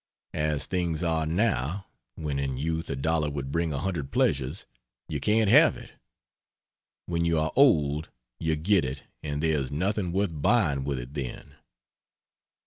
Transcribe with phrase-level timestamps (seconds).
[0.33, 4.65] As things are now, when in youth a dollar would bring a hundred pleasures,
[5.07, 5.91] you can't have it.
[7.05, 8.09] When you are old,
[8.39, 11.53] you get it and there is nothing worth buying with it then.